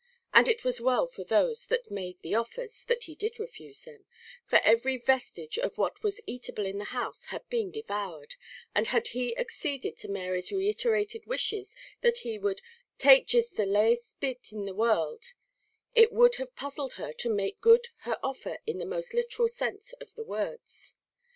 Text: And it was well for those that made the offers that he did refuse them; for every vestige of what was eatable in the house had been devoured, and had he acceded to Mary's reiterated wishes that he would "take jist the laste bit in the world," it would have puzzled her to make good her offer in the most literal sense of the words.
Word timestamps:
And 0.33 0.47
it 0.47 0.63
was 0.63 0.81
well 0.81 1.05
for 1.05 1.23
those 1.23 1.67
that 1.67 1.91
made 1.91 2.19
the 2.23 2.33
offers 2.33 2.83
that 2.85 3.03
he 3.03 3.13
did 3.13 3.39
refuse 3.39 3.81
them; 3.83 4.07
for 4.47 4.55
every 4.63 4.97
vestige 4.97 5.59
of 5.59 5.77
what 5.77 6.01
was 6.01 6.19
eatable 6.25 6.65
in 6.65 6.79
the 6.79 6.85
house 6.85 7.25
had 7.25 7.47
been 7.49 7.69
devoured, 7.69 8.33
and 8.73 8.87
had 8.87 9.09
he 9.09 9.37
acceded 9.37 9.97
to 9.97 10.07
Mary's 10.07 10.51
reiterated 10.51 11.27
wishes 11.27 11.75
that 12.01 12.17
he 12.25 12.39
would 12.39 12.63
"take 12.97 13.27
jist 13.27 13.57
the 13.57 13.65
laste 13.67 14.19
bit 14.19 14.51
in 14.51 14.65
the 14.65 14.73
world," 14.73 15.33
it 15.93 16.11
would 16.11 16.37
have 16.37 16.55
puzzled 16.55 16.93
her 16.93 17.11
to 17.13 17.29
make 17.29 17.61
good 17.61 17.89
her 17.97 18.17
offer 18.23 18.57
in 18.65 18.79
the 18.79 18.85
most 18.87 19.13
literal 19.13 19.47
sense 19.47 19.93
of 20.01 20.15
the 20.15 20.25
words. 20.25 20.95